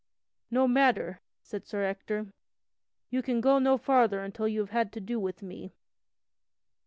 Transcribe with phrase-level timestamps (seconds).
[0.49, 2.33] "No matter," said Sir Ector,
[3.11, 5.73] "you can go no farther until you have had to do with me."